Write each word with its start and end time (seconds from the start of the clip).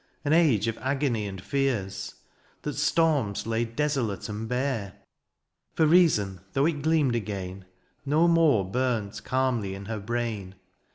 An 0.25 0.33
age 0.33 0.67
of 0.67 0.79
agony 0.79 1.27
and 1.27 1.39
fears. 1.39 2.15
That 2.63 2.73
storms 2.73 3.45
laid 3.45 3.75
desolate 3.75 4.27
and 4.29 4.49
bare: 4.49 4.93
For 5.75 5.85
reason, 5.85 6.39
Uioiagh 6.55 6.69
it 6.77 6.81
gleamed 6.81 7.13
again. 7.15 7.65
No 8.03 8.27
more 8.27 8.65
burnt 8.65 9.23
calmly 9.23 9.75
in 9.75 9.85
her 9.85 9.99
brain. 9.99 10.55